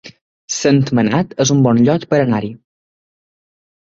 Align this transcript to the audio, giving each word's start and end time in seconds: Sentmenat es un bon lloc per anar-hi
Sentmenat 0.53 1.35
es 1.45 1.51
un 1.55 1.61
bon 1.67 1.81
lloc 1.89 2.07
per 2.13 2.21
anar-hi 2.21 2.49